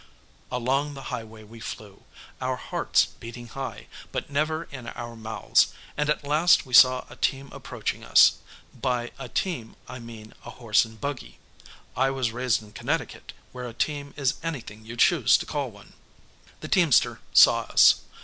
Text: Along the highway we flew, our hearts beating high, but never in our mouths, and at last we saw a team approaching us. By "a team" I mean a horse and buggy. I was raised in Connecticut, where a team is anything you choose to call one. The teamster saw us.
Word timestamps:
Along 0.51 0.95
the 0.95 1.13
highway 1.13 1.43
we 1.43 1.59
flew, 1.59 2.05
our 2.41 2.55
hearts 2.55 3.05
beating 3.05 3.49
high, 3.49 3.85
but 4.11 4.31
never 4.31 4.63
in 4.71 4.87
our 4.87 5.15
mouths, 5.15 5.67
and 5.95 6.09
at 6.09 6.23
last 6.23 6.65
we 6.65 6.73
saw 6.73 7.05
a 7.07 7.15
team 7.15 7.49
approaching 7.51 8.03
us. 8.03 8.39
By 8.73 9.11
"a 9.19 9.29
team" 9.29 9.75
I 9.87 9.99
mean 9.99 10.33
a 10.43 10.49
horse 10.49 10.85
and 10.85 10.99
buggy. 10.99 11.37
I 11.95 12.09
was 12.09 12.31
raised 12.31 12.63
in 12.63 12.71
Connecticut, 12.73 13.31
where 13.51 13.67
a 13.67 13.75
team 13.75 14.15
is 14.17 14.39
anything 14.41 14.83
you 14.83 14.97
choose 14.97 15.37
to 15.37 15.45
call 15.45 15.69
one. 15.69 15.93
The 16.61 16.67
teamster 16.67 17.19
saw 17.35 17.65
us. 17.69 18.01